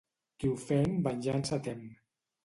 Qui 0.43 0.47
ofèn 0.53 0.95
venjança 1.07 1.59
tem. 1.69 1.83